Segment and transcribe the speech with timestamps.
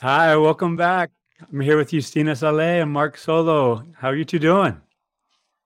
[0.00, 1.10] Hi, welcome back.
[1.52, 3.84] I'm here with Justina Saleh and Mark Solo.
[3.96, 4.80] How are you two doing?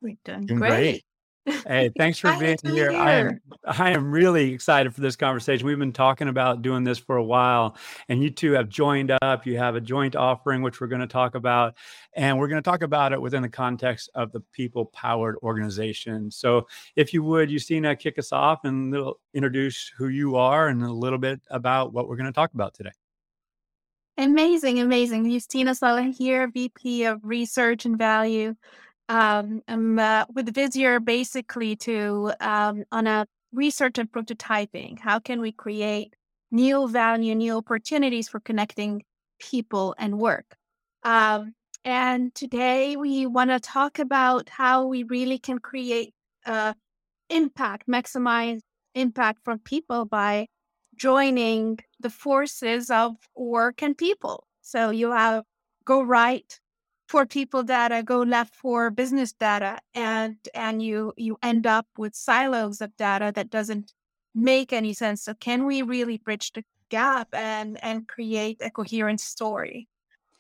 [0.01, 1.05] We're doing Doing great.
[1.45, 1.65] great.
[1.67, 2.93] Hey, thanks for being Excited to be here.
[2.93, 3.41] I am.
[3.67, 5.67] I am really excited for this conversation.
[5.67, 7.77] We've been talking about doing this for a while,
[8.09, 9.45] and you two have joined up.
[9.45, 11.77] You have a joint offering, which we're going to talk about,
[12.15, 16.31] and we're going to talk about it within the context of the people-powered organization.
[16.31, 20.83] So, if you would, Justina, kick us off and little, introduce who you are and
[20.83, 22.93] a little bit about what we're going to talk about today.
[24.23, 25.29] Amazing, amazing.
[25.29, 28.55] Justina Saleh here, VP of Research and Value.
[29.09, 34.97] Um, I'm uh, with Visier basically to um, on a research and prototyping.
[35.01, 36.15] How can we create
[36.53, 39.03] new value, new opportunities for connecting
[39.41, 40.55] people and work?
[41.03, 41.55] Um,
[41.85, 46.15] and today we want to talk about how we really can create
[46.47, 46.75] uh,
[47.29, 48.61] impact, maximize
[48.95, 50.47] impact from people by
[50.97, 54.47] joining the forces of work and people.
[54.61, 55.45] So you have
[55.85, 56.59] go right
[57.09, 62.15] for people data, go left for business data, and and you you end up with
[62.15, 63.93] silos of data that doesn't
[64.35, 65.23] make any sense.
[65.23, 69.89] So can we really bridge the gap and and create a coherent story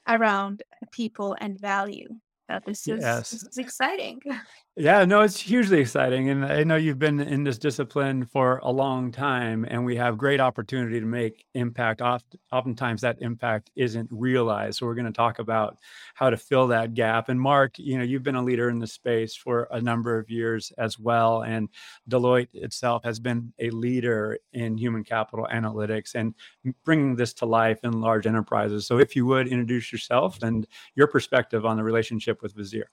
[0.08, 2.08] around people and value?
[2.48, 4.20] Uh, this is this is exciting.
[4.74, 6.30] Yeah, no, it's hugely exciting.
[6.30, 10.16] And I know you've been in this discipline for a long time, and we have
[10.16, 12.00] great opportunity to make impact.
[12.00, 14.78] Oft, oftentimes that impact isn't realized.
[14.78, 15.76] So we're going to talk about
[16.14, 17.28] how to fill that gap.
[17.28, 20.30] And Mark, you know, you've been a leader in the space for a number of
[20.30, 21.42] years as well.
[21.42, 21.68] And
[22.08, 26.34] Deloitte itself has been a leader in human capital analytics and
[26.82, 28.86] bringing this to life in large enterprises.
[28.86, 32.84] So if you would introduce yourself and your perspective on the relationship with Visier.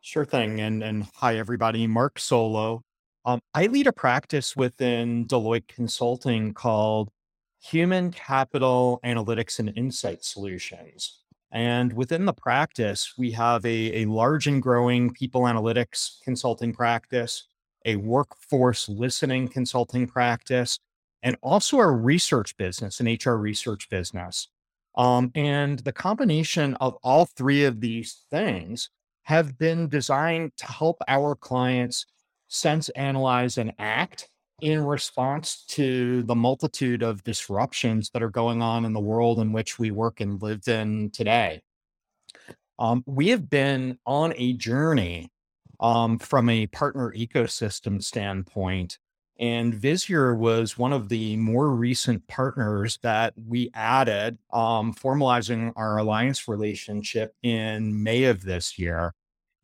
[0.00, 0.60] Sure thing.
[0.60, 1.86] And and hi everybody.
[1.86, 2.82] Mark Solo.
[3.24, 7.10] Um, I lead a practice within Deloitte Consulting called
[7.60, 11.20] Human Capital Analytics and Insight Solutions.
[11.50, 17.48] And within the practice, we have a, a large and growing people analytics consulting practice,
[17.84, 20.78] a workforce listening consulting practice,
[21.22, 24.48] and also a research business, an HR research business.
[24.94, 28.90] Um, and the combination of all three of these things
[29.28, 32.06] have been designed to help our clients
[32.48, 34.30] sense, analyze, and act
[34.62, 39.52] in response to the multitude of disruptions that are going on in the world in
[39.52, 41.60] which we work and live in today.
[42.78, 45.30] Um, we have been on a journey
[45.78, 48.98] um, from a partner ecosystem standpoint.
[49.38, 55.98] And Visier was one of the more recent partners that we added, um, formalizing our
[55.98, 59.12] alliance relationship in May of this year.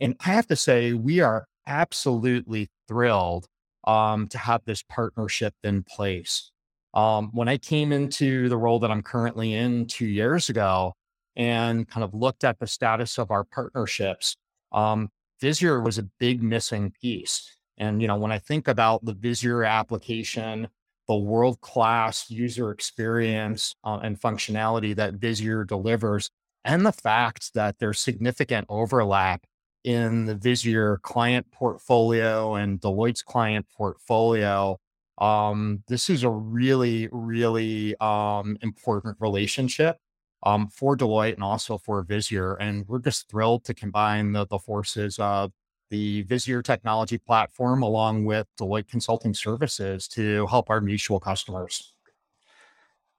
[0.00, 3.46] And I have to say, we are absolutely thrilled
[3.86, 6.50] um, to have this partnership in place.
[6.94, 10.94] Um, when I came into the role that I'm currently in two years ago
[11.36, 14.36] and kind of looked at the status of our partnerships,
[14.72, 15.10] um,
[15.42, 17.56] Visier was a big missing piece.
[17.76, 20.68] And, you know, when I think about the Visier application,
[21.08, 26.30] the world class user experience uh, and functionality that Visier delivers,
[26.64, 29.44] and the fact that there's significant overlap
[29.84, 34.78] in the Visier client portfolio and Deloitte's client portfolio,
[35.18, 39.98] um, this is a really, really um, important relationship
[40.42, 42.56] um, for Deloitte and also for Visier.
[42.60, 45.52] And we're just thrilled to combine the, the forces of
[45.90, 51.93] the Visier technology platform along with Deloitte Consulting Services to help our mutual customers.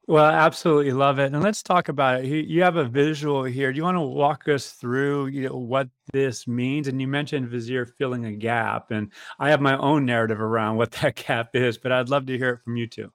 [0.08, 1.34] Well, absolutely love it.
[1.34, 2.46] And let's talk about it.
[2.48, 3.72] You have a visual here.
[3.72, 6.88] Do you want to walk us through, you know, what this means?
[6.88, 10.92] And you mentioned Visier filling a gap, and I have my own narrative around what
[11.02, 13.12] that gap is, but I'd love to hear it from you too.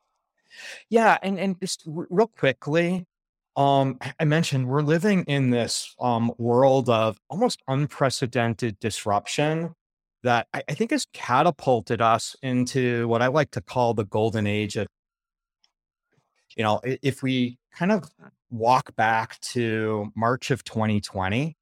[0.91, 3.06] Yeah, and and just r- real quickly,
[3.56, 9.75] um, I I mentioned we're living in this um, world of almost unprecedented disruption
[10.23, 14.47] that I, I think has catapulted us into what I like to call the golden
[14.47, 14.87] age of,
[16.56, 18.11] you know, if we kind of
[18.50, 21.56] walk back to March of 2020,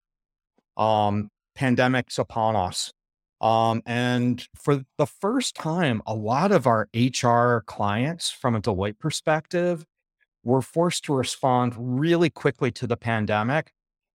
[0.77, 2.93] um, pandemics upon us.
[3.41, 8.99] Um, and for the first time, a lot of our HR clients from a Deloitte
[8.99, 9.85] perspective
[10.43, 13.73] were forced to respond really quickly to the pandemic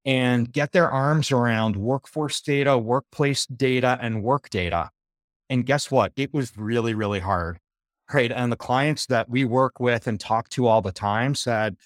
[0.05, 4.89] and get their arms around workforce data, workplace data, and work data.
[5.49, 6.13] And guess what?
[6.15, 7.59] It was really, really hard.
[8.13, 8.31] Right.
[8.31, 11.77] And the clients that we work with and talk to all the time said,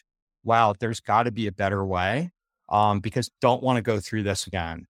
[0.44, 2.32] wow, there's got to be a better way
[2.70, 4.88] um, because don't want to go through this again.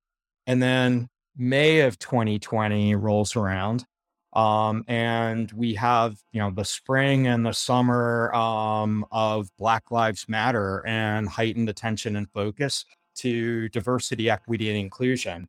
[0.47, 3.85] And then May of 2020 rolls around.
[4.33, 10.27] Um, and we have, you know, the spring and the summer um, of Black Lives
[10.27, 12.85] Matter and heightened attention and focus
[13.15, 15.47] to diversity, equity, and inclusion.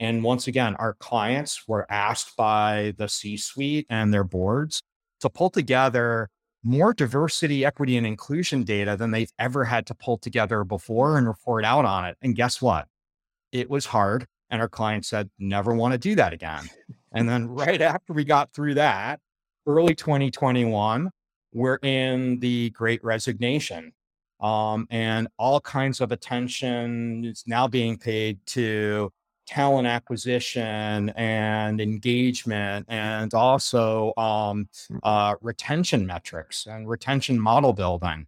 [0.00, 4.82] And once again, our clients were asked by the C suite and their boards
[5.24, 6.28] to pull together
[6.62, 11.26] more diversity, equity, and inclusion data than they've ever had to pull together before and
[11.26, 12.16] report out on it.
[12.22, 12.86] And guess what?
[13.52, 14.26] It was hard.
[14.50, 16.70] And our client said, never want to do that again.
[17.12, 19.20] And then right after we got through that,
[19.66, 21.10] early 2021,
[21.52, 23.92] we're in the great resignation.
[24.40, 29.12] Um, and all kinds of attention is now being paid to
[29.46, 34.98] talent acquisition and engagement and also um, hmm.
[35.02, 38.26] uh, retention metrics and retention model building.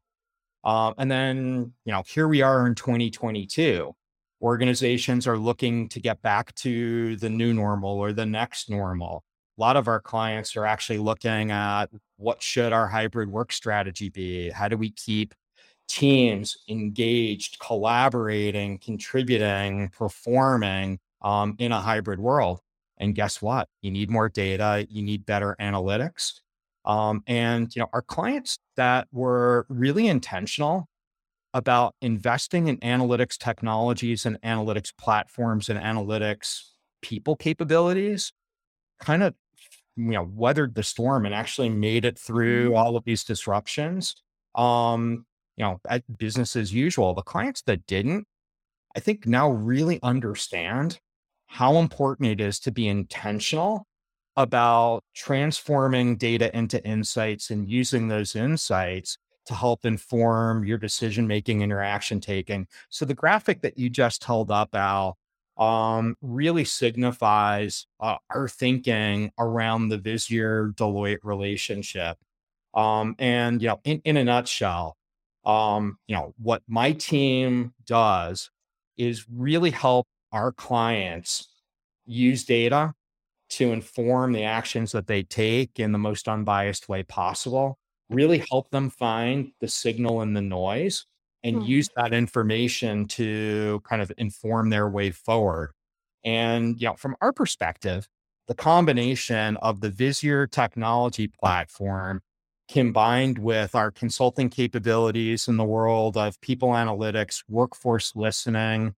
[0.65, 3.95] Um, and then, you know, here we are in 2022
[4.43, 9.25] organizations are looking to get back to the new normal or the next normal.
[9.59, 11.87] A lot of our clients are actually looking at
[12.17, 14.51] what should our hybrid work strategy be?
[14.51, 15.35] How do we keep
[15.89, 22.61] teams engaged, collaborating, contributing, performing um, in a hybrid world?
[22.99, 23.69] And guess what?
[23.83, 26.41] You need more data, you need better analytics.
[26.85, 30.89] Um, and you know, our clients that were really intentional
[31.57, 36.61] about investing in analytics technologies and analytics platforms and analytics
[37.01, 38.33] people capabilities
[39.01, 39.35] kind of
[39.97, 42.77] you know weathered the storm and actually made it through mm-hmm.
[42.77, 44.17] all of these disruptions
[44.55, 45.25] um
[45.57, 48.27] you know at business as usual the clients that didn't
[48.95, 50.99] i think now really understand
[51.47, 53.87] how important it is to be intentional
[54.37, 59.17] about transforming data into insights and using those insights
[59.47, 62.67] to help inform your decision making and your action taking.
[62.91, 65.17] So the graphic that you just held up, Al,
[65.57, 72.19] um, really signifies uh, our thinking around the Visier Deloitte relationship.
[72.75, 74.97] Um, and you know, in, in a nutshell,
[75.47, 78.51] um, you know, what my team does
[78.99, 81.49] is really help our clients
[82.05, 82.95] use data
[83.49, 87.79] to inform the actions that they take in the most unbiased way possible
[88.09, 91.07] really help them find the signal and the noise
[91.43, 91.67] and mm-hmm.
[91.67, 95.73] use that information to kind of inform their way forward.
[96.25, 98.09] And, you know, from our perspective,
[98.49, 102.23] the combination of the Visier technology platform
[102.69, 108.95] combined with our consulting capabilities in the world of people analytics, workforce listening,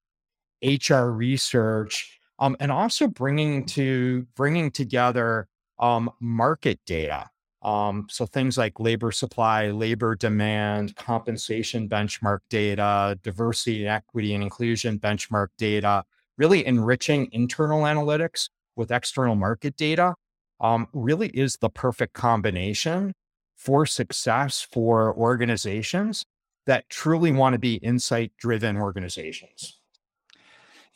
[0.63, 7.31] HR research, um, and also bringing to bringing together um, market data
[7.63, 14.45] um, so things like labor supply, labor demand, compensation benchmark data, diversity, and equity, and
[14.45, 16.05] inclusion benchmark data,
[16.37, 20.15] really enriching internal analytics with external market data
[20.61, 23.13] um, really is the perfect combination
[23.57, 26.25] for success for organizations
[26.67, 29.78] that truly want to be insight driven organizations.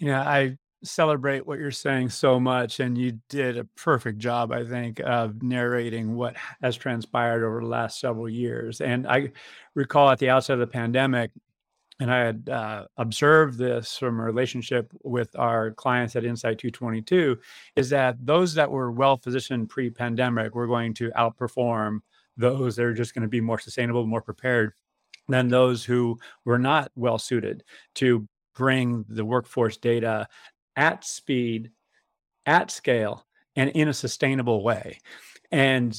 [0.08, 4.64] Know, I celebrate what you're saying so much and you did a perfect job i
[4.64, 9.30] think of narrating what has transpired over the last several years and i
[9.74, 11.30] recall at the outset of the pandemic
[12.00, 17.38] and i had uh, observed this from a relationship with our clients at Insight222
[17.76, 22.00] is that those that were well positioned pre-pandemic were going to outperform
[22.36, 24.72] those that are just going to be more sustainable more prepared
[25.28, 27.62] than those who were not well suited
[27.94, 30.26] to bring the workforce data
[30.76, 31.70] at speed,
[32.46, 33.26] at scale,
[33.56, 34.98] and in a sustainable way.
[35.50, 35.98] And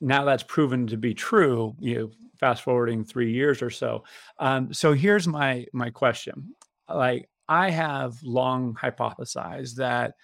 [0.00, 1.74] now that's proven to be true.
[1.78, 4.04] You know, fast forwarding three years or so.
[4.38, 6.54] Um, so here's my my question:
[6.88, 10.14] like I have long hypothesized that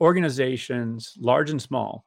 [0.00, 2.04] organizations, large and small,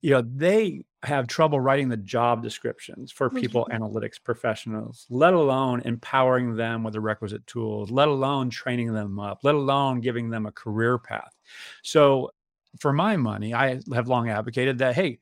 [0.00, 3.82] you know, they have trouble writing the job descriptions for people mm-hmm.
[3.82, 9.40] analytics professionals, let alone empowering them with the requisite tools, let alone training them up,
[9.44, 11.34] let alone giving them a career path.
[11.82, 12.32] So,
[12.80, 15.20] for my money, I have long advocated that, hey,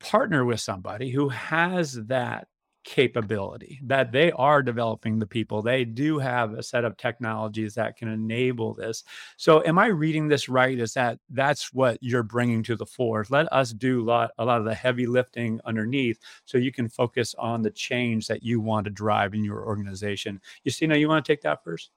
[0.00, 2.48] partner with somebody who has that
[2.84, 5.62] capability that they are developing the people.
[5.62, 9.04] They do have a set of technologies that can enable this.
[9.36, 10.78] So am i reading this right?
[10.78, 13.24] Is that that's what you're bringing to the fore?
[13.28, 16.88] Let us do a lot, a lot of the heavy lifting underneath so you can
[16.88, 20.40] focus on the change that you want to drive in your organization.
[20.64, 21.90] Justina, you want to take that first?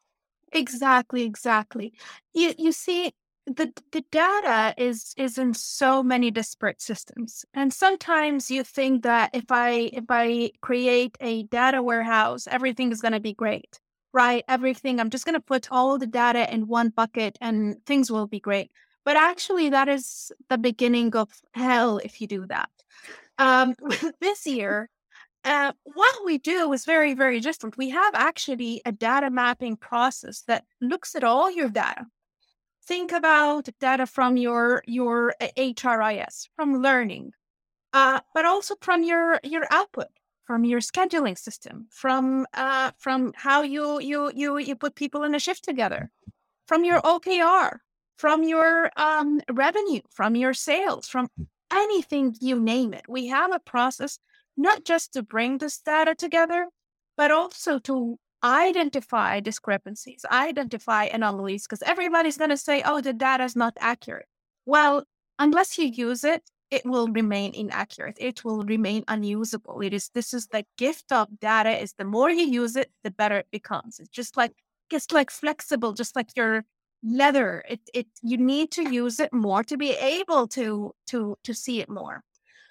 [0.52, 1.94] Exactly exactly.
[2.34, 3.14] You, you see
[3.46, 9.30] the the data is is in so many disparate systems and sometimes you think that
[9.34, 13.80] if i if i create a data warehouse everything is going to be great
[14.14, 18.10] right everything i'm just going to put all the data in one bucket and things
[18.10, 18.72] will be great
[19.06, 22.70] But actually, that is the beginning of hell if you do that.
[23.38, 23.76] Um,
[24.22, 24.88] Visier,
[25.44, 27.78] uh, what we do is very, very different.
[27.78, 32.06] We have actually a data mapping process that looks at all your data.
[32.86, 37.32] Think about data from your your HRIS, from learning,
[37.94, 40.08] uh, but also from your your output,
[40.46, 45.34] from your scheduling system, from uh, from how you you you you put people in
[45.34, 46.12] a shift together,
[46.68, 47.78] from your OKR,
[48.18, 51.30] from your um, revenue, from your sales, from
[51.72, 53.06] anything you name it.
[53.08, 54.20] We have a process
[54.58, 56.68] not just to bring this data together,
[57.18, 63.44] but also to identify discrepancies, identify anomalies, because everybody's going to say, oh, the data
[63.44, 64.28] is not accurate.
[64.66, 65.06] Well,
[65.40, 68.18] unless you use it, it will remain inaccurate.
[68.20, 69.82] It will remain unusable.
[69.82, 73.12] It is this is the gift of data is the more you use it, the
[73.12, 74.00] better it becomes.
[74.00, 74.54] It's just like
[74.92, 76.66] it's like flexible, just like your
[77.04, 77.64] leather.
[77.70, 81.80] It it you need to use it more to be able to to to see
[81.80, 82.24] it more.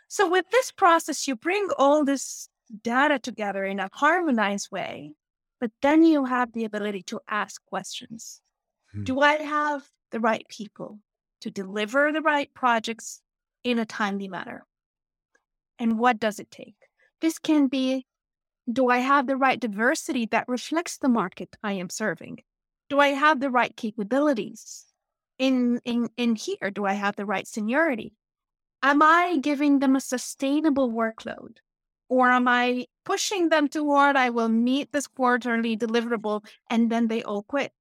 [0.09, 2.49] So with this process, you bring all this
[2.83, 5.15] data together in a harmonized way,
[5.63, 8.41] but then you have the ability to ask questions.
[8.93, 9.05] Hmm.
[9.05, 10.99] Do I have the right people
[11.43, 13.21] to deliver the right projects
[13.63, 14.67] in a timely manner?
[15.79, 16.75] And what does it take?
[17.21, 18.09] This can be
[18.73, 22.39] do I have the right diversity that reflects the market I am serving?
[22.89, 24.87] Do I have the right capabilities
[25.39, 26.73] in, in, in here?
[26.73, 28.15] Do I have the right seniority?
[28.83, 31.59] am I giving them a sustainable workload?
[32.13, 37.23] Or am I pushing them toward I will meet this quarterly deliverable and then they
[37.23, 37.73] all quit?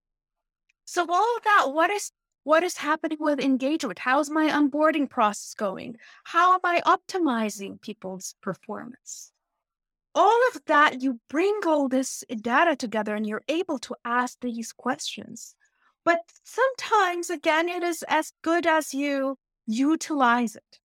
[0.85, 3.99] So all of that, what is what is happening with engagement?
[3.99, 5.97] How's my onboarding process going?
[6.23, 9.33] How am I optimizing people's performance?
[10.15, 14.71] All of that, you bring all this data together and you're able to ask these
[14.71, 15.55] questions.
[16.05, 20.79] But sometimes, again, it is as good as you utilize it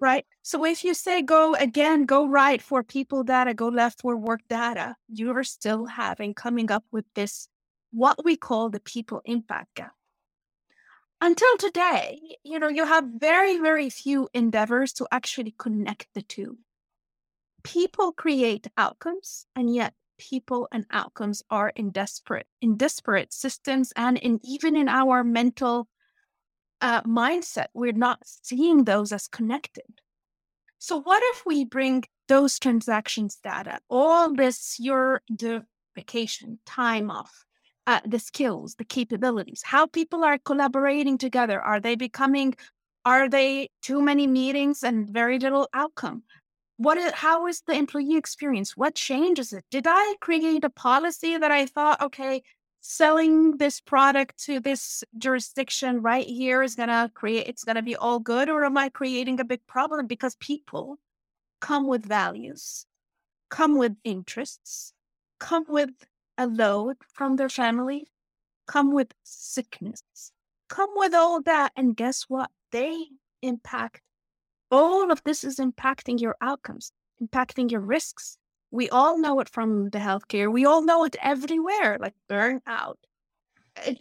[0.00, 0.24] right?
[0.42, 4.40] So if you say go again, go right for people data, go left for work
[4.48, 7.48] data, you are still having coming up with this,
[7.90, 9.92] what we call the people impact gap.
[11.20, 16.58] Until today, you know, you have very, very few endeavors to actually connect the two.
[17.64, 24.16] People create outcomes, and yet people and outcomes are in desperate, in disparate systems, and
[24.18, 25.88] in even in our mental
[26.80, 29.84] uh, mindset, we're not seeing those as connected.
[30.78, 35.64] So, what if we bring those transactions data, all this, your the
[35.96, 37.44] vacation, time off,
[37.86, 41.60] uh, the skills, the capabilities, how people are collaborating together?
[41.60, 42.54] Are they becoming,
[43.04, 46.22] are they too many meetings and very little outcome?
[46.76, 48.76] What is, how is the employee experience?
[48.76, 49.64] What changes it?
[49.70, 52.42] Did I create a policy that I thought, okay,
[52.90, 57.82] selling this product to this jurisdiction right here is going to create it's going to
[57.82, 60.06] be all good or am i creating a big problem?
[60.06, 60.96] Because people
[61.60, 62.86] come with values
[63.50, 64.94] come with interests
[65.38, 65.90] come with
[66.38, 68.06] a load from their family
[68.66, 70.02] come with sickness
[70.70, 72.50] come with all that and guess what?
[72.72, 72.96] They
[73.42, 74.00] impact
[74.70, 76.90] all of this is impacting your outcomes
[77.22, 78.38] impacting your risks
[78.70, 80.52] we all know it from the healthcare.
[80.52, 82.96] We all know it everywhere, like burnout.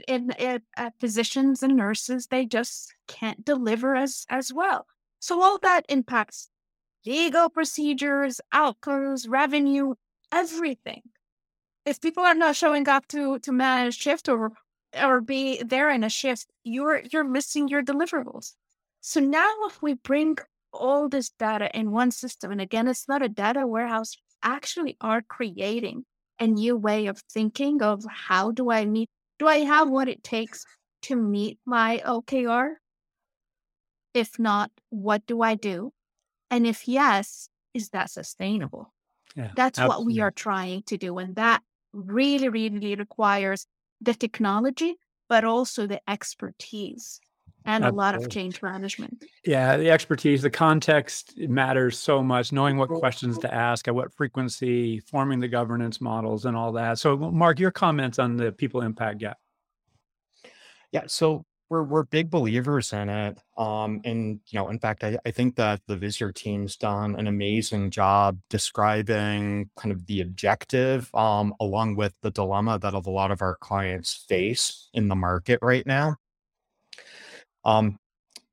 [0.07, 4.87] In, in, uh, physicians and nurses, they just can't deliver as as well.
[5.19, 6.49] So all that impacts
[7.05, 9.93] legal procedures, outcomes, revenue,
[10.31, 11.03] everything.
[11.85, 14.51] If people are not showing up to to manage shift or
[15.01, 18.55] or be there in a shift, you're you're missing your deliverables.
[19.01, 20.37] So now if we bring
[20.73, 25.21] all this data in one system, and again, it's not a data warehouse actually are
[25.21, 26.05] creating
[26.39, 30.23] a new way of thinking of how do I meet, do I have what it
[30.23, 30.65] takes
[31.03, 32.79] to meet my OKR?
[34.13, 35.93] If not, what do I do?
[36.49, 38.93] And if yes, is that sustainable?
[39.35, 39.87] Yeah, That's absolutely.
[39.87, 41.17] what we are trying to do.
[41.17, 41.63] And that
[41.93, 43.67] really, really requires
[44.01, 44.97] the technology,
[45.29, 47.19] but also the expertise
[47.67, 49.23] and a lot of change management.
[49.45, 54.13] Yeah, the expertise, the context matters so much, knowing what questions to ask, at what
[54.13, 56.97] frequency, forming the governance models and all that.
[56.97, 59.37] So Mark, your comments on the people impact gap.
[60.91, 63.37] Yeah, so we're we're big believers in it.
[63.57, 67.27] Um, and you know, in fact, I, I think that the Visier team's done an
[67.27, 73.31] amazing job describing kind of the objective, um, along with the dilemma that a lot
[73.31, 76.15] of our clients face in the market right now.
[77.67, 77.99] Um,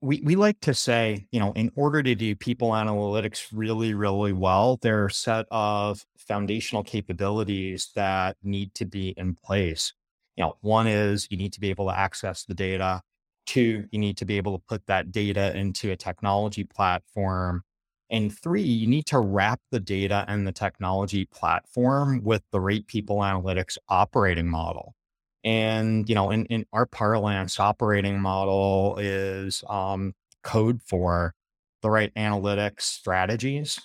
[0.02, 4.34] we, we like to say, you know, in order to do people analytics really, really
[4.34, 9.94] well, there are a set of foundational capabilities that need to be in place.
[10.36, 13.02] You know, one is you need to be able to access the data.
[13.46, 17.62] Two, you need to be able to put that data into a technology platform.
[18.10, 22.86] And three, you need to wrap the data and the technology platform with the right
[22.86, 24.94] people analytics operating model.
[25.44, 31.34] And, you know, in, in our parlance, operating model is um, code for
[31.82, 33.78] the right analytics strategies,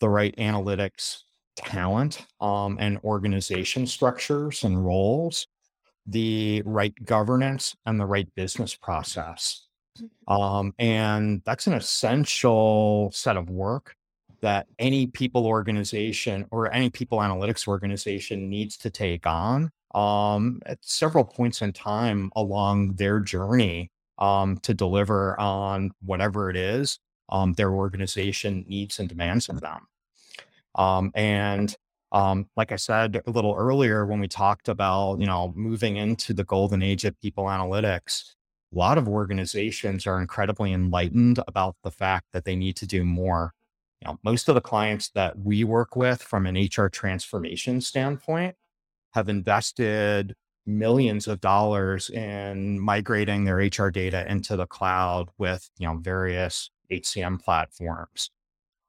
[0.00, 1.22] the right analytics
[1.54, 5.46] talent um, and organization structures and roles,
[6.04, 9.66] the right governance, and the right business process.
[10.28, 13.94] Um, and that's an essential set of work
[14.42, 20.78] that any people organization or any people analytics organization needs to take on um, at
[20.82, 27.52] several points in time along their journey um, to deliver on whatever it is um,
[27.54, 29.86] their organization needs and demands of them.
[30.74, 31.74] Um, and
[32.12, 36.32] um, like I said a little earlier when we talked about you know moving into
[36.32, 38.34] the golden age of people analytics,
[38.72, 43.04] a lot of organizations are incredibly enlightened about the fact that they need to do
[43.04, 43.52] more.
[44.02, 48.54] You know, most of the clients that we work with from an HR transformation standpoint
[49.16, 50.34] have invested
[50.66, 56.70] millions of dollars in migrating their HR data into the cloud with, you know, various
[56.92, 58.30] HCM platforms.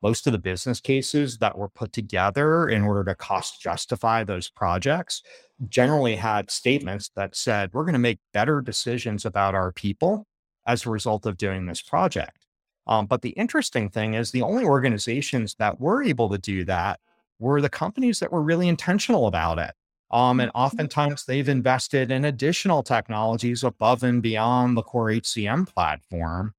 [0.03, 4.49] Most of the business cases that were put together in order to cost justify those
[4.49, 5.23] projects
[5.69, 10.25] generally had statements that said, we're going to make better decisions about our people
[10.67, 12.45] as a result of doing this project.
[12.85, 16.99] Um, but the interesting thing is, the only organizations that were able to do that
[17.39, 19.71] were the companies that were really intentional about it.
[20.11, 20.59] Um, and mm-hmm.
[20.59, 26.53] oftentimes they've invested in additional technologies above and beyond the core HCM platform.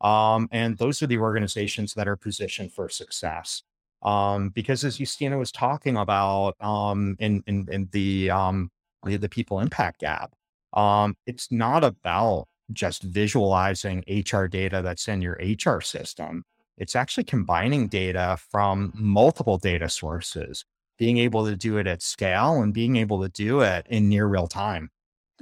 [0.00, 3.62] Um, and those are the organizations that are positioned for success.
[4.02, 8.70] Um, because as Justina was talking about um, in, in, in the, um,
[9.04, 10.32] the, the people impact gap,
[10.72, 16.44] um, it's not about just visualizing HR data that's in your HR system.
[16.76, 20.64] It's actually combining data from multiple data sources
[20.98, 24.26] being able to do it at scale and being able to do it in near
[24.26, 24.90] real time.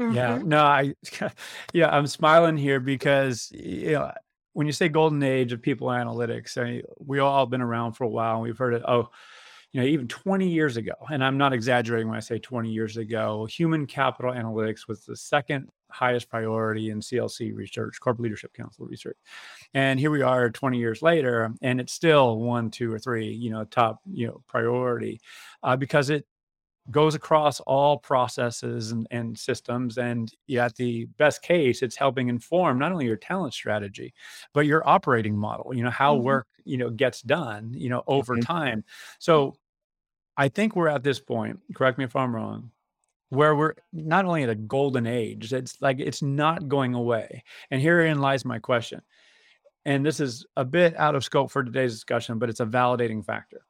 [0.08, 0.94] Yeah, hmm no, I,
[1.72, 4.12] yeah, I'm smiling here because you know
[4.52, 8.04] when you say golden age of people analytics, I mean, we all been around for
[8.04, 8.82] a while and we've heard it.
[8.86, 9.10] Oh,
[9.72, 12.96] you know, even 20 years ago, and I'm not exaggerating when I say 20 years
[12.98, 18.86] ago, human capital analytics was the second highest priority in CLC research, Corporate Leadership Council
[18.86, 19.18] research.
[19.74, 23.50] And here we are 20 years later, and it's still one, two, or three, you
[23.50, 25.20] know, top, you know, priority
[25.62, 26.26] uh, because it
[26.90, 29.98] goes across all processes and, and systems.
[29.98, 34.14] And at the best case, it's helping inform not only your talent strategy,
[34.52, 36.24] but your operating model, you know, how mm-hmm.
[36.24, 38.42] work, you know, gets done, you know, over mm-hmm.
[38.42, 38.84] time.
[39.18, 39.54] So
[40.36, 42.71] I think we're at this point, correct me if I'm wrong,
[43.32, 47.42] where we're not only at a golden age, it's like it's not going away.
[47.70, 49.00] And herein lies my question.
[49.86, 53.24] And this is a bit out of scope for today's discussion, but it's a validating
[53.24, 53.62] factor.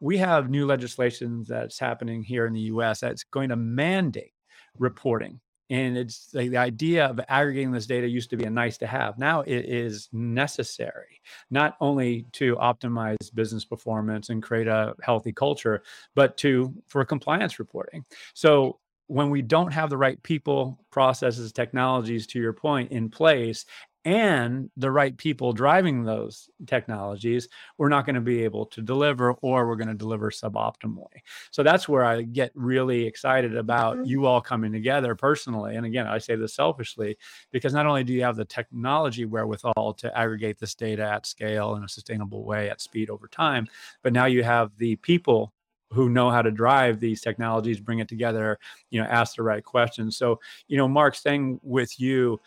[0.00, 4.32] We have new legislation that's happening here in the US that's going to mandate
[4.78, 5.38] reporting.
[5.68, 8.86] And it's like the idea of aggregating this data used to be a nice to
[8.86, 9.18] have.
[9.18, 15.82] Now it is necessary, not only to optimize business performance and create a healthy culture,
[16.14, 18.06] but to for compliance reporting.
[18.32, 18.78] So
[19.10, 23.66] when we don't have the right people, processes, technologies, to your point, in place,
[24.04, 29.32] and the right people driving those technologies, we're not going to be able to deliver
[29.42, 31.22] or we're going to deliver suboptimally.
[31.50, 34.04] So that's where I get really excited about mm-hmm.
[34.04, 35.74] you all coming together personally.
[35.74, 37.18] And again, I say this selfishly
[37.50, 41.74] because not only do you have the technology wherewithal to aggregate this data at scale
[41.74, 43.66] in a sustainable way at speed over time,
[44.04, 45.52] but now you have the people
[45.92, 48.58] who know how to drive these technologies, bring it together,
[48.90, 50.16] you know, ask the right questions.
[50.16, 52.40] So, you know, Mark, staying with you,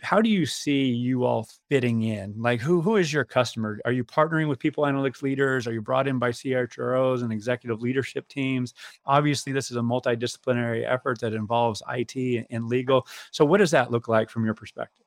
[0.00, 2.34] how do you see you all fitting in?
[2.36, 3.80] Like, who who is your customer?
[3.84, 5.66] Are you partnering with people analytics leaders?
[5.66, 8.74] Are you brought in by CHROs and executive leadership teams?
[9.06, 13.06] Obviously, this is a multidisciplinary effort that involves IT and legal.
[13.30, 15.06] So, what does that look like from your perspective?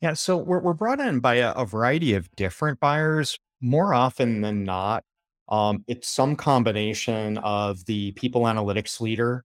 [0.00, 3.38] Yeah, so we're, we're brought in by a, a variety of different buyers.
[3.60, 5.02] More often than not,
[5.48, 9.44] um, it's some combination of the people analytics leader,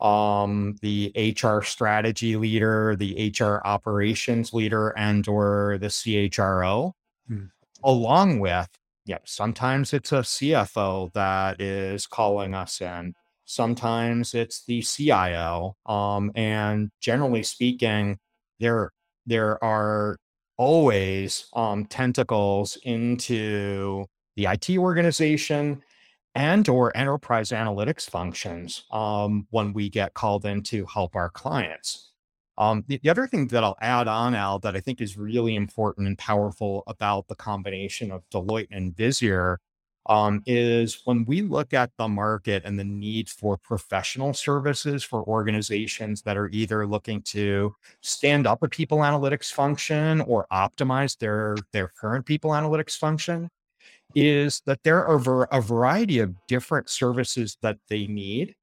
[0.00, 6.92] um, the HR strategy leader, the HR operations leader, and or the CHRO,
[7.28, 7.44] hmm.
[7.82, 8.68] along with
[9.04, 13.14] yeah, sometimes it's a CFO that is calling us in.
[13.44, 15.76] Sometimes it's the CIO.
[15.86, 18.18] Um, and generally speaking,
[18.60, 18.92] there
[19.26, 20.18] there are
[20.56, 25.82] always um, tentacles into the IT organization
[26.34, 32.10] and or enterprise analytics functions um, when we get called in to help our clients.
[32.58, 35.56] Um, the, the other thing that I'll add on, Al, that I think is really
[35.56, 39.56] important and powerful about the combination of Deloitte and Visier
[40.06, 45.22] um, is when we look at the market and the need for professional services for
[45.24, 51.56] organizations that are either looking to stand up a people analytics function or optimize their
[51.72, 53.48] their current people analytics function
[54.14, 58.54] is that there are a variety of different services that they need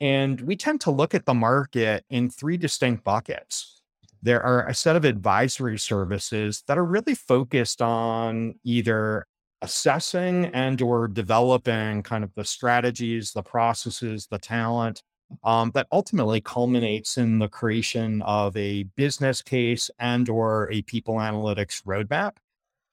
[0.00, 3.80] and we tend to look at the market in three distinct buckets.
[4.22, 9.26] There are a set of advisory services that are really focused on either
[9.62, 15.02] assessing and or developing kind of the strategies the processes the talent
[15.44, 21.14] um, that ultimately culminates in the creation of a business case and or a people
[21.14, 22.32] analytics roadmap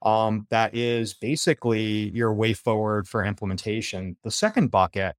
[0.03, 5.15] um, that is basically your way forward for implementation the second bucket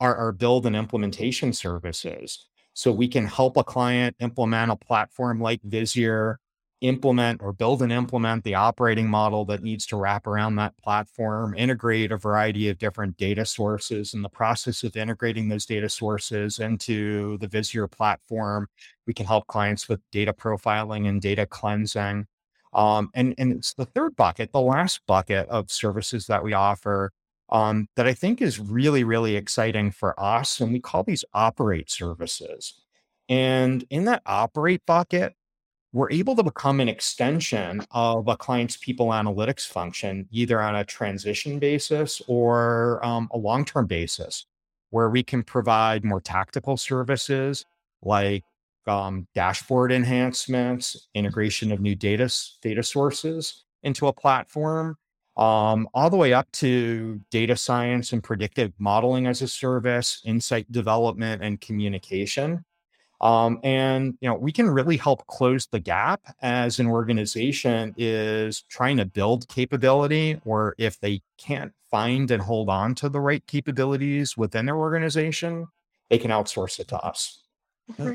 [0.00, 5.40] are our build and implementation services so we can help a client implement a platform
[5.40, 6.36] like visier
[6.84, 11.54] implement or build and implement the operating model that needs to wrap around that platform,
[11.56, 14.12] integrate a variety of different data sources.
[14.12, 18.68] and the process of integrating those data sources into the Visier platform,
[19.06, 22.26] we can help clients with data profiling and data cleansing.
[22.74, 27.12] Um, and, and it's the third bucket, the last bucket of services that we offer
[27.50, 30.60] um, that I think is really, really exciting for us.
[30.60, 32.74] And we call these operate services.
[33.28, 35.34] And in that operate bucket,
[35.92, 40.84] we're able to become an extension of a client's people analytics function, either on a
[40.84, 44.46] transition basis or um, a long term basis,
[44.90, 47.64] where we can provide more tactical services
[48.02, 48.42] like
[48.88, 54.96] um, dashboard enhancements, integration of new data, data sources into a platform,
[55.36, 60.70] um, all the way up to data science and predictive modeling as a service, insight
[60.70, 62.64] development, and communication.
[63.20, 68.62] Um, and you know, we can really help close the gap as an organization is
[68.62, 73.44] trying to build capability, or if they can't find and hold on to the right
[73.46, 75.66] capabilities within their organization,
[76.10, 77.42] they can outsource it to us.
[77.90, 78.14] Mm-hmm.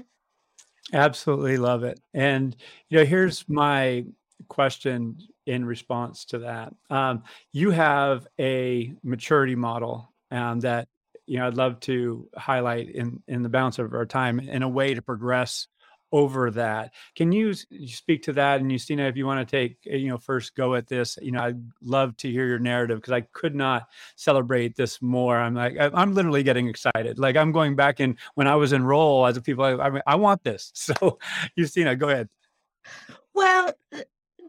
[0.93, 1.99] Absolutely love it.
[2.13, 2.55] And
[2.89, 4.05] you know, here's my
[4.47, 6.73] question in response to that.
[6.89, 10.87] Um, you have a maturity model um, that
[11.27, 14.69] you know, I'd love to highlight in in the balance of our time in a
[14.69, 15.67] way to progress
[16.11, 16.93] over that.
[17.15, 18.61] Can you speak to that?
[18.61, 21.31] And Justina, if you want to take, eh, you know, first go at this, you
[21.31, 25.37] know, I'd love to hear your narrative because I could not celebrate this more.
[25.37, 27.19] I'm like, I'm literally getting excited.
[27.19, 29.89] Like I'm going back in when I was in role as a people, I, I,
[29.89, 30.71] mean, I want this.
[30.89, 31.19] So
[31.55, 32.29] Justina, go ahead.
[33.35, 33.71] Well,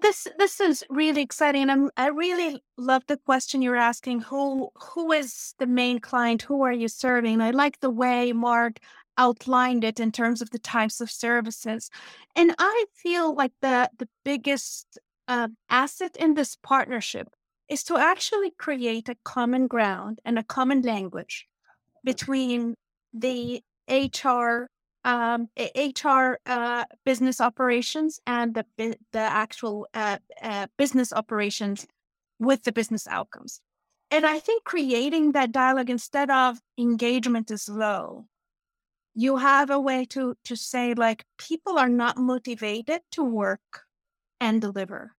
[0.00, 4.70] this this is really exciting and I'm, i really love the question you're asking who
[4.74, 8.78] who is the main client who are you serving i like the way mark
[9.24, 11.90] outlined it in terms of the types of services
[12.34, 17.28] and i feel like the the biggest uh, asset in this partnership
[17.68, 21.46] is to actually create a common ground and a common language
[22.02, 22.74] between
[23.12, 24.66] the hr
[25.04, 28.64] um, HR uh, business operations and the
[29.12, 31.86] the actual uh, uh, business operations
[32.38, 33.60] with the business outcomes.
[34.10, 38.26] And I think creating that dialogue instead of engagement is low.
[39.14, 43.84] You have a way to to say like people are not motivated to work
[44.40, 45.14] and deliver.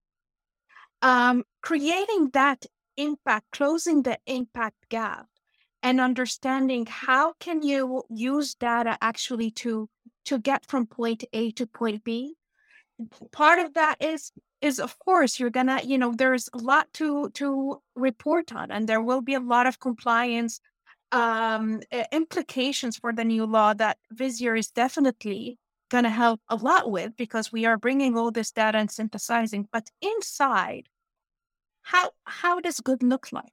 [1.02, 2.64] Um, creating that
[2.96, 5.26] impact, closing the impact gap
[5.82, 9.88] and understanding how can you use data actually to
[10.24, 12.36] to get from point A to point B.
[13.32, 17.30] Part of that is is of course you're gonna you know there's a lot to
[17.30, 20.60] to report on and there will be a lot of compliance
[21.12, 25.58] um, implications for the new law that Visier is definitely
[25.90, 29.68] going to help a lot with because we are bringing all this data and synthesizing.
[29.70, 30.88] But inside,
[31.82, 33.52] how how does good look like?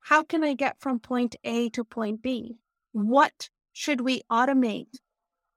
[0.00, 2.56] How can I get from point A to point B?
[2.92, 4.98] What should we automate?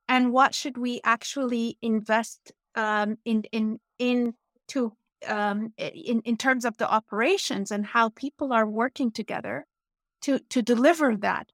[0.09, 4.93] And what should we actually invest um, in in into
[5.27, 9.65] um, in in terms of the operations and how people are working together
[10.27, 11.45] to to deliver that?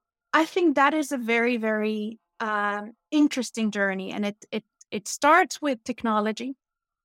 [0.42, 5.62] I think that is a very very um, interesting journey, and it it it starts
[5.62, 6.56] with technology.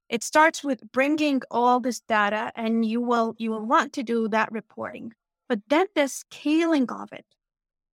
[0.09, 4.29] It starts with bringing all this data, and you will you will want to do
[4.29, 5.13] that reporting.
[5.49, 7.27] But then the scaling of it,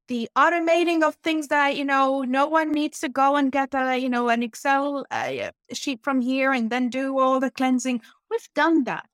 [0.07, 3.97] the automating of things that, you know, no one needs to go and get a,
[3.97, 8.01] you know, an Excel uh, sheet from here and then do all the cleansing.
[8.29, 9.07] We've done that.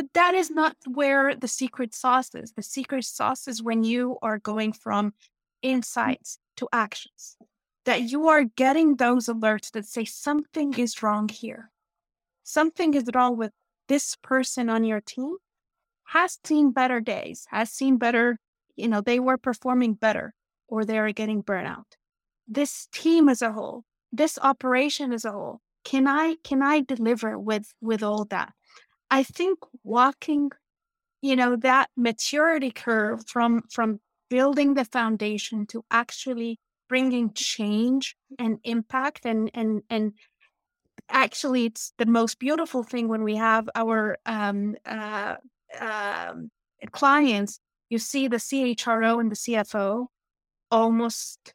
[0.00, 2.52] But that is not where the secret sauce is.
[2.52, 5.12] The secret sauce is when you are going from mm.
[5.60, 7.36] insights to actions.
[7.84, 11.70] that you are getting those alerts that say something is wrong here.
[12.44, 13.52] Something is wrong with
[13.88, 15.36] this person on your team
[16.04, 18.38] has seen better days, has seen better,
[18.76, 20.32] you know, they were performing better
[20.66, 21.96] or they are getting burnout.
[22.48, 27.38] This team as a whole, this operation as a whole, can I can I deliver
[27.38, 28.54] with with all that?
[29.10, 30.50] I think walking,
[31.22, 38.58] you know, that maturity curve from from building the foundation to actually bringing change and
[38.64, 40.12] impact and and and
[41.08, 45.36] actually it's the most beautiful thing when we have our um, uh,
[45.80, 46.50] um,
[46.92, 50.06] clients you see the chro and the cfo
[50.70, 51.54] almost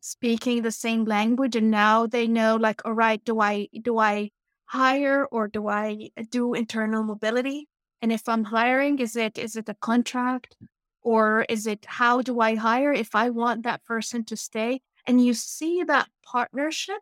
[0.00, 4.30] speaking the same language and now they know like all right do i do i
[4.66, 7.68] hire or do i do internal mobility
[8.02, 10.56] and if i'm hiring is it is it a contract
[11.02, 15.24] or is it how do i hire if i want that person to stay and
[15.24, 17.00] you see that partnership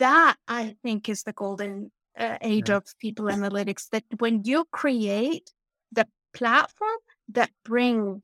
[0.00, 2.76] that I think is the golden uh, age yeah.
[2.76, 3.88] of people analytics.
[3.90, 5.52] That when you create
[5.92, 8.22] the platform that bring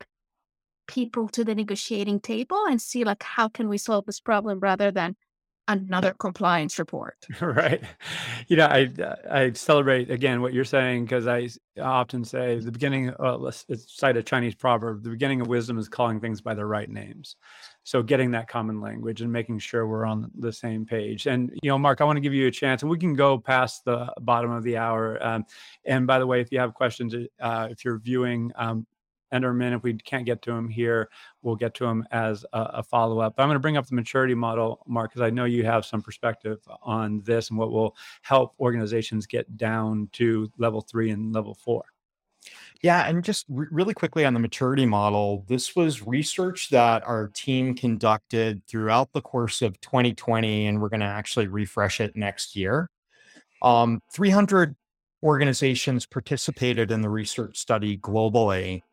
[0.87, 4.89] people to the negotiating table and see like how can we solve this problem rather
[4.89, 5.15] than
[5.67, 7.17] another compliance report.
[7.41, 7.81] right.
[8.47, 8.89] You know, I
[9.29, 11.49] I celebrate again what you're saying because I
[11.81, 13.13] often say the beginning.
[13.19, 16.53] Uh, let's, let's cite a Chinese proverb: "The beginning of wisdom is calling things by
[16.53, 17.35] their right names."
[17.83, 21.27] So, getting that common language and making sure we're on the same page.
[21.27, 23.37] And you know, Mark, I want to give you a chance, and we can go
[23.37, 25.23] past the bottom of the hour.
[25.25, 25.45] Um,
[25.85, 28.51] and by the way, if you have questions, uh, if you're viewing.
[28.55, 28.85] Um,
[29.33, 29.75] Enderman.
[29.75, 31.09] If we can't get to him here,
[31.41, 33.35] we'll get to him as a, a follow up.
[33.37, 36.01] I'm going to bring up the maturity model, Mark, because I know you have some
[36.01, 41.53] perspective on this and what will help organizations get down to level three and level
[41.53, 41.83] four.
[42.81, 47.29] Yeah, and just re- really quickly on the maturity model, this was research that our
[47.29, 52.55] team conducted throughout the course of 2020, and we're going to actually refresh it next
[52.55, 52.89] year.
[53.61, 54.75] Um, 300
[55.23, 58.83] organizations participated in the research study globally.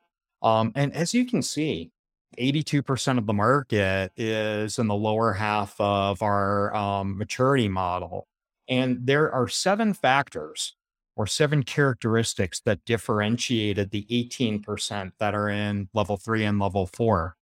[0.45, 1.91] Um, and as you can see,
[2.39, 8.29] 82% of the market is in the lower half of our um, maturity model.
[8.69, 10.77] And there are seven factors
[11.17, 17.37] or seven characteristics that differentiated the 18% that are in level three and level four.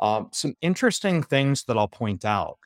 [0.00, 2.58] Um, some interesting things that I'll point out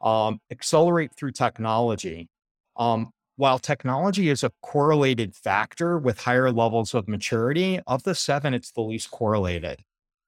[0.00, 2.28] um, accelerate through technology.
[2.76, 3.10] Um,
[3.40, 8.70] while technology is a correlated factor with higher levels of maturity, of the seven, it's
[8.72, 9.82] the least correlated.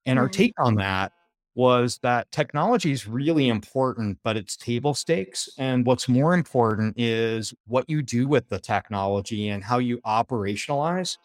[0.06, 1.12] And our take on that
[1.54, 5.50] was that technology is really important, but it's table stakes.
[5.58, 11.18] And what's more important is what you do with the technology and how you operationalize,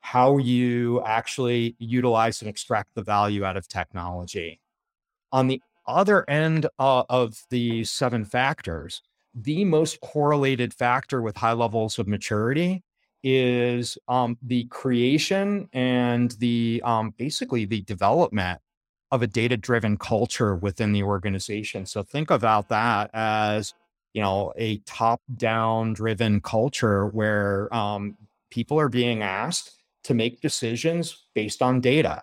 [0.00, 4.60] how you actually utilize and extract the value out of technology.
[5.30, 9.02] On the other end uh, of the seven factors,
[9.34, 12.82] the most correlated factor with high levels of maturity
[13.22, 18.60] is um, the creation and the um, basically the development
[19.10, 21.86] of a data driven culture within the organization.
[21.86, 23.74] So think about that as
[24.12, 28.16] you know a top down driven culture where um,
[28.50, 32.22] people are being asked to make decisions based on data,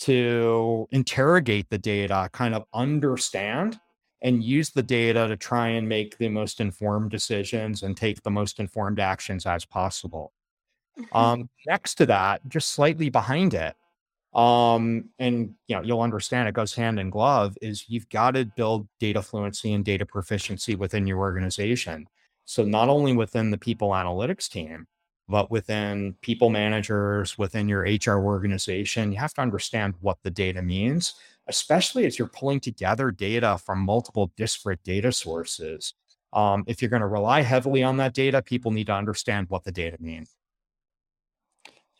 [0.00, 3.78] to interrogate the data, kind of understand
[4.22, 8.30] and use the data to try and make the most informed decisions and take the
[8.30, 10.32] most informed actions as possible.
[10.98, 11.16] Mm-hmm.
[11.16, 13.76] Um, next to that, just slightly behind it,
[14.34, 17.56] um, and you know you'll understand it goes hand in glove.
[17.62, 22.08] Is you've got to build data fluency and data proficiency within your organization.
[22.44, 24.86] So not only within the people analytics team,
[25.28, 30.62] but within people managers, within your HR organization, you have to understand what the data
[30.62, 31.14] means
[31.48, 35.94] especially as you're pulling together data from multiple disparate data sources.
[36.32, 39.64] Um, if you're going to rely heavily on that data, people need to understand what
[39.64, 40.34] the data means.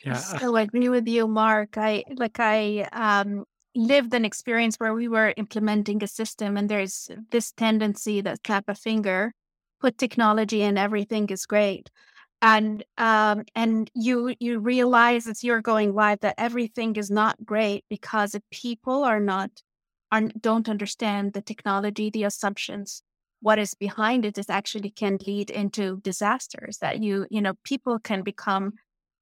[0.04, 0.14] Yeah.
[0.14, 1.76] So I agree with you, Mark.
[1.76, 7.10] I like I um, lived an experience where we were implementing a system, and there's
[7.30, 9.32] this tendency that clap a finger,
[9.80, 11.90] put technology and everything is great
[12.40, 17.84] and um and you you realize as you're going live that everything is not great
[17.90, 19.50] because if people are not
[20.12, 23.02] are don't understand the technology the assumptions.
[23.40, 27.98] What is behind it is actually can lead into disasters that you you know people
[27.98, 28.72] can become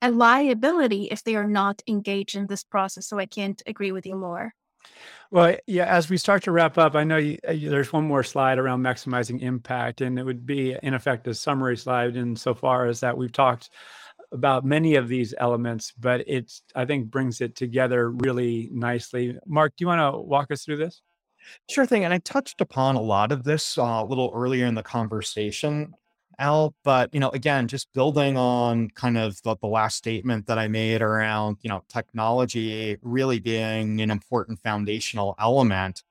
[0.02, 4.06] a liability if they are not engaged in this process so i can't agree with
[4.06, 4.52] you more
[5.30, 8.22] well, yeah, as we start to wrap up, I know you, uh, there's one more
[8.22, 13.00] slide around maximizing impact, and it would be, in effect, a summary slide insofar as
[13.00, 13.70] that we've talked
[14.32, 19.36] about many of these elements, but it's, I think, brings it together really nicely.
[19.46, 21.02] Mark, do you want to walk us through this?
[21.70, 22.04] Sure thing.
[22.04, 25.94] And I touched upon a lot of this uh, a little earlier in the conversation,
[26.38, 26.74] Al.
[26.84, 30.68] But you know, again, just building on kind of the, the last statement that I
[30.68, 36.02] made around you know technology really being an important foundational element.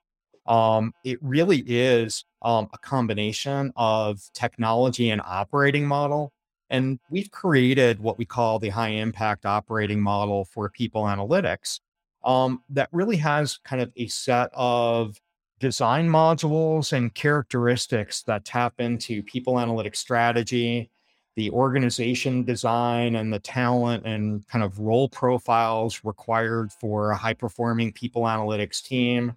[0.47, 6.31] Um, it really is um, a combination of technology and operating model.
[6.69, 11.79] And we've created what we call the high impact operating model for people analytics
[12.23, 15.19] um, that really has kind of a set of
[15.59, 20.89] design modules and characteristics that tap into people analytics strategy,
[21.35, 27.33] the organization design, and the talent and kind of role profiles required for a high
[27.33, 29.33] performing people analytics team,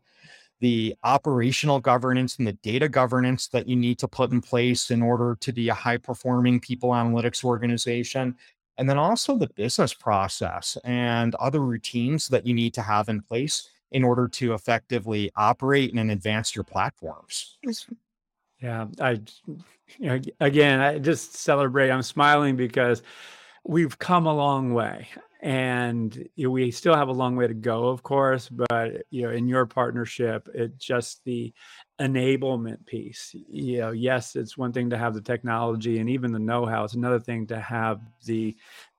[0.60, 5.02] the operational governance and the data governance that you need to put in place in
[5.02, 8.34] order to be a high performing people analytics organization.
[8.76, 13.22] And then also the business process and other routines that you need to have in
[13.22, 17.58] place in order to effectively operate and advance your platforms.
[18.60, 21.90] Yeah, I, you know, again, I just celebrate.
[21.90, 23.02] I'm smiling because
[23.64, 25.08] we've come a long way
[25.40, 29.22] and you know, we still have a long way to go of course but you
[29.22, 31.52] know in your partnership it just the
[32.00, 36.38] enablement piece you know yes it's one thing to have the technology and even the
[36.38, 38.56] know-how it's another thing to have the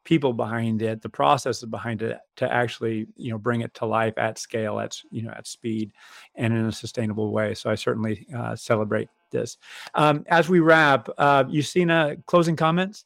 [0.10, 4.18] people behind it the processes behind it to actually you know bring it to life
[4.18, 5.92] at scale at you know at speed
[6.34, 7.54] and in a sustainable way.
[7.54, 9.58] So i certainly uh, celebrate this.
[9.94, 13.06] Um, as we wrap uh, a closing comments?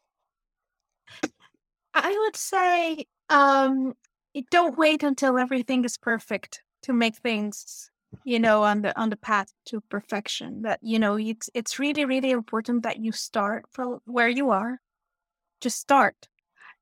[1.94, 3.96] I would say um
[4.50, 7.92] don't wait until everything is perfect to make things
[8.24, 10.62] you know on the on the path to perfection.
[10.62, 14.80] That you know it's it's really really important that you start from where you are.
[15.60, 16.30] Just start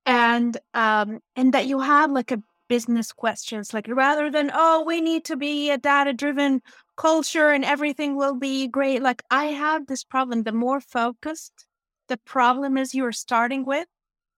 [0.05, 5.01] and um and that you have like a business questions like rather than oh we
[5.01, 6.61] need to be a data driven
[6.95, 11.65] culture and everything will be great like i have this problem the more focused
[12.07, 13.87] the problem is you're starting with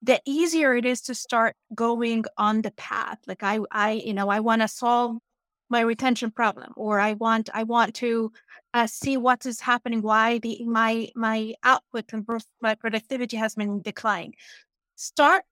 [0.02, 4.30] the easier it is to start going on the path like i i you know
[4.30, 5.17] i want to solve
[5.69, 8.32] my retention problem or i want i want to
[8.73, 12.26] uh, see what is happening why the my my output and
[12.62, 14.34] my productivity has been declining.
[14.95, 15.43] Start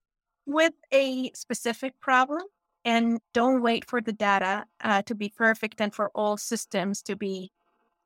[0.51, 2.41] with a specific problem
[2.83, 7.15] and don't wait for the data uh, to be perfect and for all systems to
[7.15, 7.51] be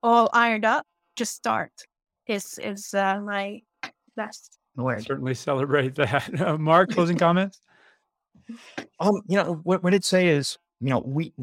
[0.04, 1.72] all ironed up just start
[2.28, 3.62] is is uh, my
[4.16, 5.04] best word.
[5.04, 6.30] Certainly celebrate that.
[6.46, 7.62] Uh, Mark, closing comments?
[9.00, 11.34] Um, you know, what, what I'd say is, you know, we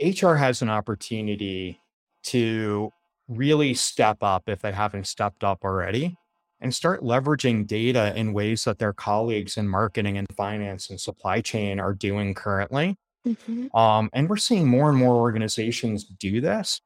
[0.00, 1.80] HR has an opportunity
[2.24, 2.90] to
[3.28, 6.16] really step up if they haven't stepped up already
[6.60, 11.40] and start leveraging data in ways that their colleagues in marketing and finance and supply
[11.40, 12.96] chain are doing currently.
[13.26, 13.76] Mm-hmm.
[13.76, 16.80] Um, and we're seeing more and more organizations do this.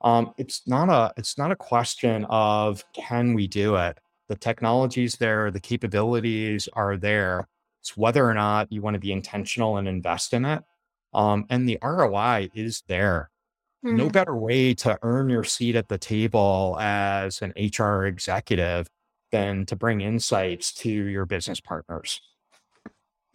[0.00, 5.14] Um, it's not a it's not a question of can we do it the technology's
[5.14, 7.48] there, the capabilities are there.
[7.80, 10.62] It's whether or not you want to be intentional and invest in it.
[11.14, 13.30] Um, and the ROI is there.
[13.84, 13.96] Mm-hmm.
[13.96, 18.88] No better way to earn your seat at the table as an HR executive
[19.30, 22.20] than to bring insights to your business partners.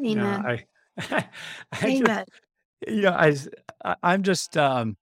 [0.03, 0.15] Amen.
[0.17, 0.57] Yeah,
[1.11, 1.27] I,
[1.71, 2.05] I Amen.
[2.05, 2.29] Just,
[2.87, 4.97] you know, I, I'm just, um,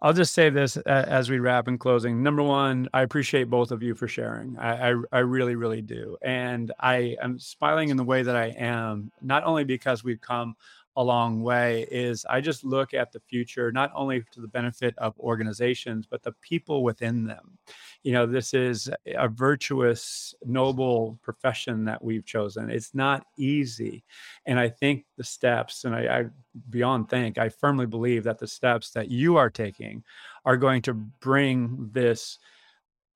[0.00, 2.22] I'll just say this as we wrap in closing.
[2.22, 4.56] Number one, I appreciate both of you for sharing.
[4.58, 6.18] I, I, I, really, really do.
[6.22, 10.56] And I am smiling in the way that I am, not only because we've come
[10.96, 14.94] a long way is I just look at the future, not only to the benefit
[14.98, 17.58] of organizations, but the people within them.
[18.04, 22.70] You know, this is a virtuous, noble profession that we've chosen.
[22.70, 24.04] It's not easy.
[24.46, 26.24] And I think the steps, and I, I
[26.70, 30.04] beyond think, I firmly believe that the steps that you are taking
[30.44, 32.38] are going to bring this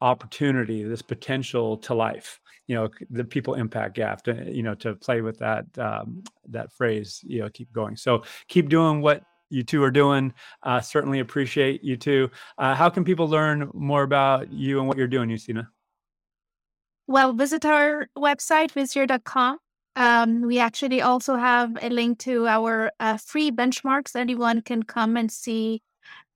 [0.00, 2.40] opportunity, this potential to life.
[2.66, 4.22] You know, the people impact gap.
[4.22, 7.20] To, you know, to play with that um, that phrase.
[7.26, 7.96] You know, keep going.
[7.96, 10.32] So keep doing what you two are doing.
[10.62, 12.30] Uh, certainly appreciate you two.
[12.58, 15.68] Uh, how can people learn more about you and what you're doing, Justina?
[17.06, 19.58] Well, visit our website, visier.com.
[19.96, 24.14] Um, we actually also have a link to our uh, free benchmarks.
[24.14, 25.82] Anyone can come and see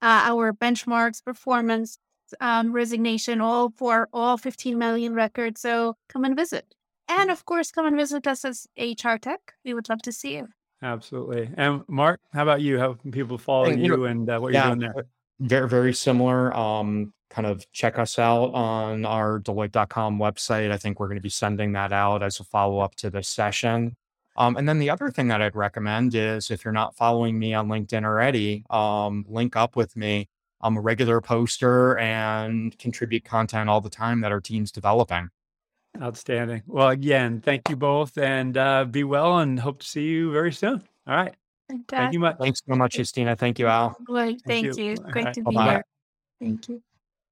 [0.01, 1.99] uh, our benchmarks, performance,
[2.41, 5.61] um, resignation, all for all 15 million records.
[5.61, 6.75] So come and visit.
[7.09, 9.41] And of course, come and visit us as HR Tech.
[9.65, 10.49] We would love to see you.
[10.83, 11.51] Absolutely.
[11.57, 12.79] And Mark, how about you?
[12.79, 15.05] How can people follow and, you, know, and uh, what yeah, you're doing there?
[15.41, 16.55] Very, very similar.
[16.57, 20.71] Um, kind of check us out on our Deloitte.com website.
[20.71, 23.29] I think we're going to be sending that out as a follow up to this
[23.29, 23.97] session.
[24.37, 27.55] Um, and then the other thing that I'd recommend is if you're not following me
[27.55, 30.29] on LinkedIn already, um, link up with me
[30.63, 35.29] I'm a regular poster and contribute content all the time that our team's developing.
[36.01, 36.63] Outstanding.
[36.67, 40.53] Well, again, thank you both and uh, be well and hope to see you very
[40.53, 40.83] soon.
[41.07, 41.35] All right.
[41.89, 42.37] Thank you much.
[42.39, 43.37] Thanks so much, Justina.
[43.37, 43.97] Thank you, Al.
[44.09, 44.85] Well, Thank thank you.
[44.85, 44.97] you.
[45.05, 45.35] All Great right.
[45.35, 45.71] to be Bye-bye.
[45.71, 45.85] here.
[46.41, 46.83] Thank you.